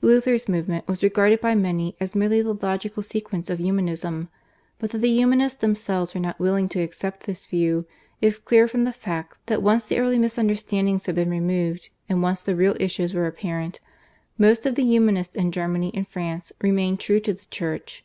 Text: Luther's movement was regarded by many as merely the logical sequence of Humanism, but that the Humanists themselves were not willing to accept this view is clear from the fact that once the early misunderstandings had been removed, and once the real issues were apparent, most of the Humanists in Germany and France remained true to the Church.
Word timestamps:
Luther's 0.00 0.48
movement 0.48 0.86
was 0.86 1.02
regarded 1.02 1.40
by 1.40 1.56
many 1.56 1.96
as 1.98 2.14
merely 2.14 2.40
the 2.40 2.52
logical 2.54 3.02
sequence 3.02 3.50
of 3.50 3.58
Humanism, 3.58 4.28
but 4.78 4.90
that 4.92 4.98
the 4.98 5.10
Humanists 5.10 5.60
themselves 5.60 6.14
were 6.14 6.20
not 6.20 6.38
willing 6.38 6.68
to 6.68 6.80
accept 6.80 7.24
this 7.26 7.48
view 7.48 7.84
is 8.20 8.38
clear 8.38 8.68
from 8.68 8.84
the 8.84 8.92
fact 8.92 9.38
that 9.46 9.60
once 9.60 9.82
the 9.82 9.98
early 9.98 10.20
misunderstandings 10.20 11.06
had 11.06 11.16
been 11.16 11.30
removed, 11.30 11.88
and 12.08 12.22
once 12.22 12.42
the 12.42 12.54
real 12.54 12.76
issues 12.78 13.12
were 13.12 13.26
apparent, 13.26 13.80
most 14.38 14.66
of 14.66 14.76
the 14.76 14.84
Humanists 14.86 15.34
in 15.34 15.50
Germany 15.50 15.90
and 15.94 16.06
France 16.06 16.52
remained 16.60 17.00
true 17.00 17.18
to 17.18 17.34
the 17.34 17.46
Church. 17.46 18.04